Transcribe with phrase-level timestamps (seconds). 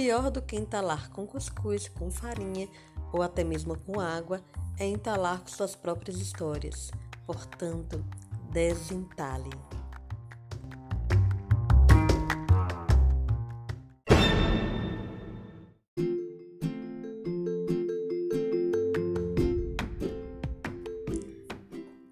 [0.00, 2.68] Pior do que entalar com cuscuz, com farinha
[3.12, 4.40] ou até mesmo com água
[4.78, 6.92] é entalar com suas próprias histórias.
[7.26, 8.04] Portanto,
[8.52, 9.50] desentale.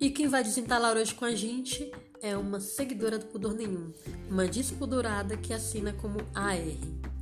[0.01, 1.89] E quem vai desentalar hoje com a gente
[2.21, 3.93] é uma seguidora do Pudor Nenhum,
[4.29, 7.16] uma despudorada que assina como AR.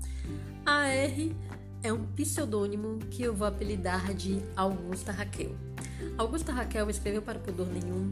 [0.66, 1.34] AR
[1.82, 5.54] é um pseudônimo que eu vou apelidar de Augusta Raquel.
[6.16, 8.08] Augusta Raquel escreveu para Pudor Nenhum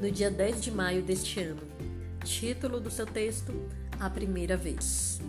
[0.00, 1.60] no dia 10 de maio deste ano.
[2.24, 3.52] Título do seu texto:
[3.98, 5.20] A Primeira Vez.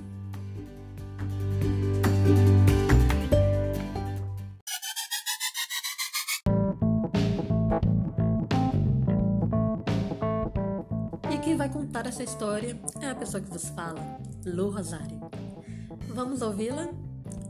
[11.32, 15.19] E quem vai contar essa história é a pessoa que vos fala, Lu Rosário.
[16.20, 16.90] Vamos ouvi-la?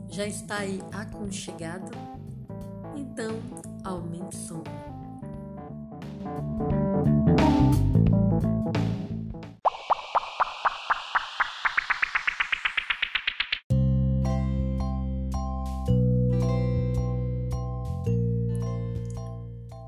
[0.08, 1.90] Já está aí aconchegado?
[2.94, 3.32] Então,
[3.82, 4.62] aumente o som.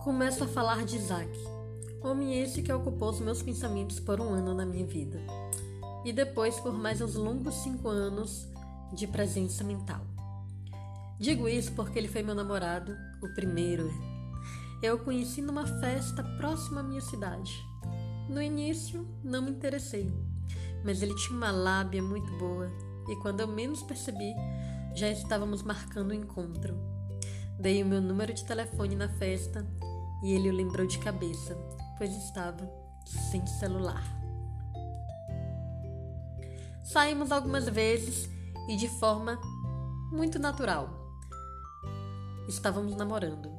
[0.02, 1.30] Começo a falar de Isaac,
[2.02, 5.20] homem esse que ocupou os meus pensamentos por um ano na minha vida,
[6.04, 8.50] e depois por mais uns longos cinco anos
[8.92, 10.06] de presença mental.
[11.18, 13.90] Digo isso porque ele foi meu namorado, o primeiro.
[14.82, 17.52] Eu o conheci numa festa próxima à minha cidade.
[18.28, 20.12] No início, não me interessei,
[20.84, 22.70] mas ele tinha uma lábia muito boa
[23.08, 24.34] e quando eu menos percebi,
[24.94, 26.76] já estávamos marcando o um encontro.
[27.58, 29.66] Dei o meu número de telefone na festa
[30.22, 31.56] e ele o lembrou de cabeça,
[31.98, 32.68] pois estava
[33.30, 34.02] sem celular.
[36.82, 38.28] Saímos algumas vezes
[38.68, 39.38] e de forma
[40.10, 40.88] muito natural.
[42.48, 43.50] Estávamos namorando.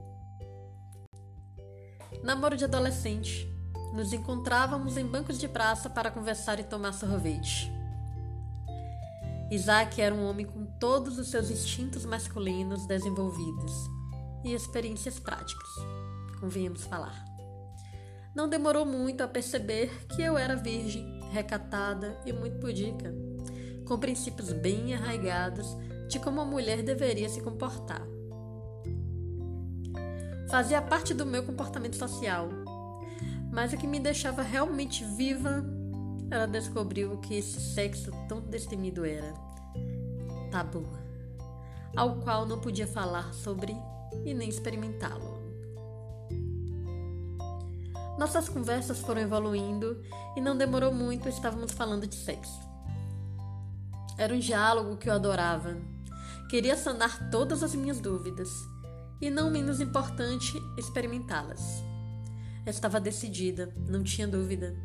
[2.22, 3.52] Namoro de adolescente.
[3.94, 7.72] Nos encontrávamos em bancos de praça para conversar e tomar sorvete.
[9.52, 13.72] Isaac era um homem com todos os seus instintos masculinos desenvolvidos
[14.44, 15.70] e experiências práticas,
[16.40, 17.24] convenhamos falar.
[18.36, 23.14] Não demorou muito a perceber que eu era virgem, recatada e muito pudica
[23.86, 25.68] com princípios bem arraigados
[26.08, 28.02] de como a mulher deveria se comportar.
[30.50, 32.50] Fazia parte do meu comportamento social,
[33.52, 35.64] mas o que me deixava realmente viva
[36.30, 39.34] era descobrir o que esse sexo tão destemido era
[40.52, 40.86] tabu,
[41.96, 43.76] ao qual não podia falar sobre
[44.24, 45.42] e nem experimentá-lo.
[48.18, 50.04] Nossas conversas foram evoluindo
[50.36, 52.73] e não demorou muito, estávamos falando de sexo.
[54.18, 55.78] Era um diálogo que eu adorava.
[56.50, 58.50] Queria sanar todas as minhas dúvidas
[59.20, 61.84] e, não menos importante, experimentá-las.
[62.66, 64.76] Estava decidida, não tinha dúvida.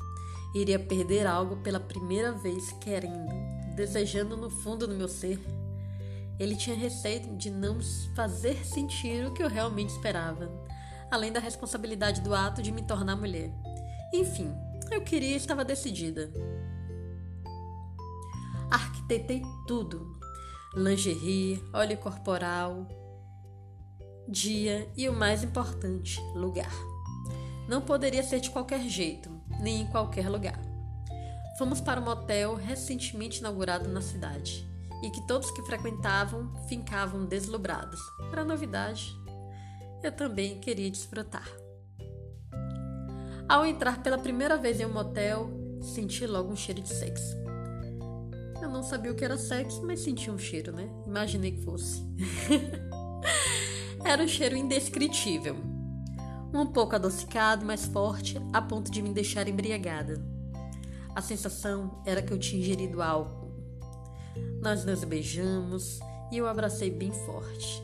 [0.55, 3.29] Iria perder algo pela primeira vez, querendo,
[3.77, 5.39] desejando no fundo do meu ser.
[6.39, 7.79] Ele tinha receio de não
[8.15, 10.51] fazer sentir o que eu realmente esperava,
[11.11, 13.53] além da responsabilidade do ato de me tornar mulher.
[14.13, 14.51] Enfim,
[14.91, 16.33] eu queria e estava decidida.
[19.09, 20.19] Arquitetei tudo:
[20.75, 22.87] lingerie, óleo corporal,
[24.29, 26.71] dia e o mais importante, lugar.
[27.67, 29.31] Não poderia ser de qualquer jeito,
[29.61, 30.61] nem em qualquer lugar.
[31.57, 34.69] Fomos para um motel recentemente inaugurado na cidade
[35.03, 38.01] e que todos que frequentavam fincavam deslubrados.
[38.31, 39.11] Para novidade,
[40.03, 41.49] eu também queria desfrutar.
[43.49, 47.48] Ao entrar pela primeira vez em um motel, senti logo um cheiro de sexo.
[48.61, 50.89] Eu não sabia o que era sexo, mas sentia um cheiro, né?
[51.07, 52.03] Imaginei que fosse.
[54.05, 55.57] era um cheiro indescritível.
[56.53, 60.21] Um pouco adocicado, mas forte, a ponto de me deixar embriagada.
[61.15, 63.53] A sensação era que eu tinha ingerido álcool.
[64.61, 66.01] Nós nos beijamos
[66.33, 67.83] e eu abracei bem forte.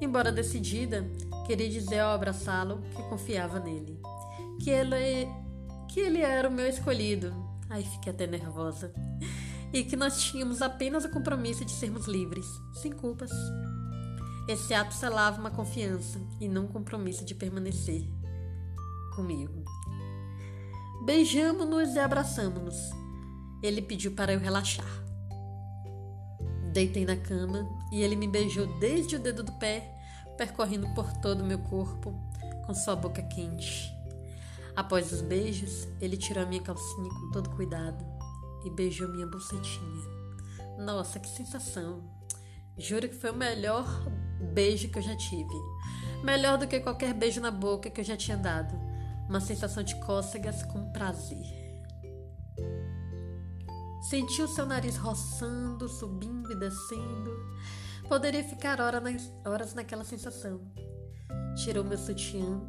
[0.00, 1.06] Embora decidida,
[1.46, 4.00] queria dizer ao abraçá-lo que confiava nele.
[4.62, 5.28] Que ele,
[5.88, 7.34] que ele era o meu escolhido.
[7.68, 8.94] Ai, fiquei até nervosa
[9.72, 13.30] e que nós tínhamos apenas o compromisso de sermos livres, sem culpas.
[14.48, 18.08] Esse ato selava uma confiança e não um compromisso de permanecer
[19.14, 19.64] comigo.
[21.04, 22.76] Beijamos-nos e abraçamos-nos.
[23.62, 24.86] Ele pediu para eu relaxar.
[26.72, 29.94] Deitei na cama e ele me beijou desde o dedo do pé,
[30.36, 32.14] percorrendo por todo o meu corpo
[32.64, 33.92] com sua boca quente.
[34.74, 38.17] Após os beijos, ele tirou a minha calcinha com todo cuidado
[38.64, 40.18] e beijou minha bucetinha.
[40.78, 42.02] Nossa, que sensação!
[42.76, 43.86] Juro que foi o melhor
[44.52, 45.54] beijo que eu já tive.
[46.22, 48.74] Melhor do que qualquer beijo na boca que eu já tinha dado.
[49.28, 51.44] Uma sensação de cócegas com prazer.
[54.08, 57.30] Senti o seu nariz roçando, subindo e descendo.
[58.08, 60.60] Poderia ficar horas naquela sensação.
[61.56, 62.60] Tirou meu sutiã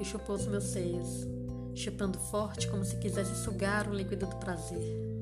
[0.00, 1.26] e chupou os meus seios,
[1.74, 5.17] chupando forte como se quisesse sugar um líquido do prazer.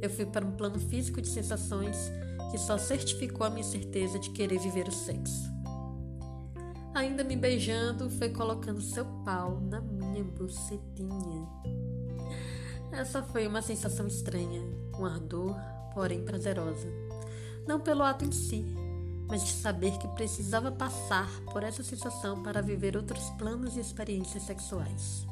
[0.00, 2.10] Eu fui para um plano físico de sensações
[2.50, 5.48] que só certificou a minha certeza de querer viver o sexo.
[6.94, 11.46] Ainda me beijando, foi colocando seu pau na minha bucetinha.
[12.90, 14.62] Essa foi uma sensação estranha,
[14.98, 15.54] um ardor,
[15.94, 16.88] porém prazerosa.
[17.66, 18.64] Não pelo ato em si,
[19.28, 24.42] mas de saber que precisava passar por essa sensação para viver outros planos e experiências
[24.44, 25.26] sexuais.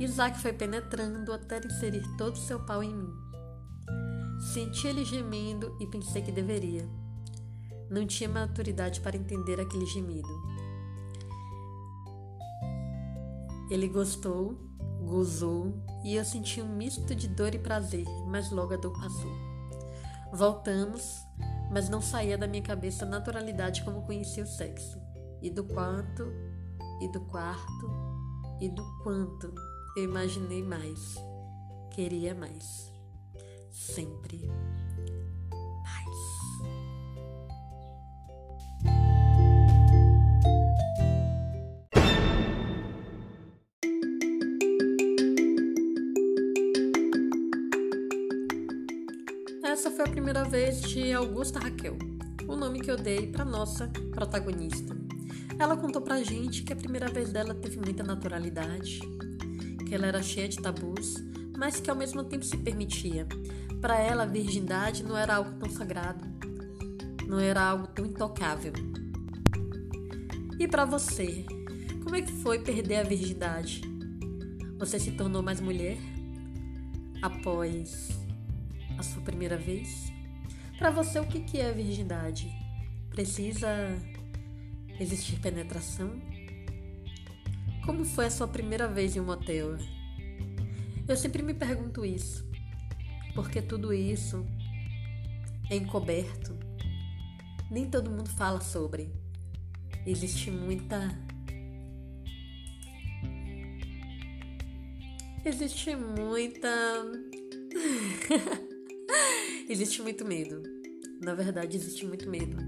[0.00, 3.12] Isaac foi penetrando até inserir todo o seu pau em mim.
[4.38, 6.88] Senti ele gemendo e pensei que deveria.
[7.90, 10.28] Não tinha maturidade para entender aquele gemido.
[13.68, 14.56] Ele gostou,
[15.04, 15.74] gozou
[16.04, 19.32] e eu senti um misto de dor e prazer, mas logo a dor passou.
[20.32, 21.18] Voltamos,
[21.72, 24.96] mas não saía da minha cabeça a naturalidade como conhecia o sexo,
[25.42, 26.32] e do quanto,
[27.02, 27.90] e do quarto,
[28.60, 29.52] e do quanto
[29.98, 31.16] eu imaginei mais,
[31.90, 32.92] queria mais
[33.68, 34.48] sempre
[35.82, 36.18] mais.
[49.64, 51.98] Essa foi a primeira vez de Augusta Raquel,
[52.46, 54.96] o nome que eu dei para nossa protagonista.
[55.58, 59.00] Ela contou pra gente que a primeira vez dela teve muita naturalidade,
[59.88, 61.14] que ela era cheia de tabus,
[61.56, 63.26] mas que ao mesmo tempo se permitia,
[63.80, 66.24] para ela, a virgindade não era algo tão sagrado,
[67.26, 68.72] não era algo tão intocável.
[70.58, 71.46] E para você,
[72.02, 73.82] como é que foi perder a virgindade?
[74.78, 75.96] Você se tornou mais mulher
[77.22, 78.08] após
[78.98, 80.12] a sua primeira vez?
[80.76, 82.50] Para você, o que é a virgindade?
[83.10, 83.68] Precisa
[84.98, 86.20] existir penetração?
[87.88, 89.78] Como foi a sua primeira vez em um motel?
[91.08, 92.46] Eu sempre me pergunto isso
[93.34, 94.46] porque tudo isso
[95.70, 96.54] é encoberto.
[97.70, 99.10] Nem todo mundo fala sobre.
[100.04, 101.18] Existe muita.
[105.42, 106.68] Existe muita.
[109.66, 110.62] existe muito medo.
[111.22, 112.58] Na verdade, existe muito medo.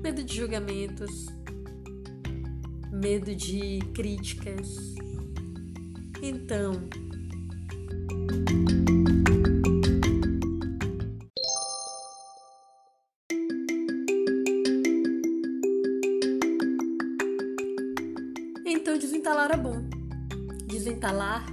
[0.00, 1.26] Medo de julgamentos,
[3.02, 4.94] medo de críticas.
[6.22, 6.88] Então,
[18.64, 19.82] Então desentalar é bom.
[20.66, 21.44] Desentalar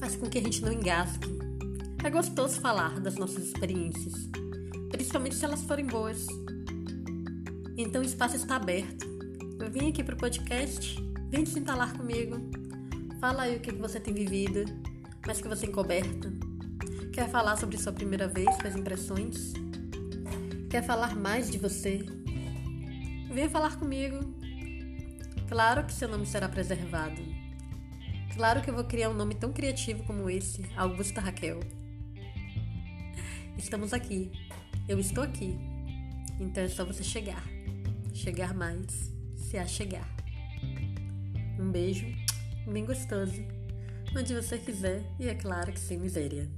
[0.00, 1.28] faz com que a gente não engasgue.
[2.02, 4.14] É gostoso falar das nossas experiências,
[4.90, 6.26] principalmente se elas forem boas.
[7.76, 9.11] Então o espaço está aberto.
[9.62, 11.00] Eu vim aqui para o podcast,
[11.30, 12.36] vem desentalar comigo.
[13.20, 14.64] Fala aí o que você tem vivido,
[15.24, 16.32] mas que você encoberta.
[17.12, 19.52] Quer falar sobre sua primeira vez, suas impressões?
[20.68, 22.04] Quer falar mais de você?
[23.32, 24.34] Venha falar comigo.
[25.48, 27.22] Claro que seu nome será preservado.
[28.34, 31.60] Claro que eu vou criar um nome tão criativo como esse, Augusta Raquel.
[33.56, 34.32] Estamos aqui.
[34.88, 35.56] Eu estou aqui.
[36.40, 37.44] Então é só você chegar.
[38.12, 40.08] Chegar mais, se achegar.
[41.58, 42.06] Um beijo,
[42.66, 43.42] bem gostoso,
[44.16, 46.48] onde você quiser e é claro que sem miséria.